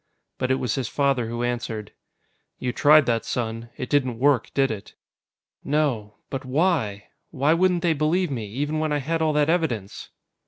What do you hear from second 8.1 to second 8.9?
me, even